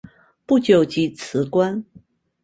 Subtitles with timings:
[0.47, 1.85] 不久即辞官。